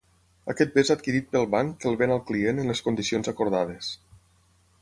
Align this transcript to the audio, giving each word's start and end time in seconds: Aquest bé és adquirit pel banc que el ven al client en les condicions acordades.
Aquest 0.53 0.71
bé 0.77 0.83
és 0.85 0.89
adquirit 0.95 1.27
pel 1.35 1.45
banc 1.55 1.77
que 1.83 1.89
el 1.91 1.97
ven 2.01 2.15
al 2.15 2.23
client 2.31 2.65
en 2.65 2.73
les 2.73 2.85
condicions 2.89 3.33
acordades. 3.33 3.93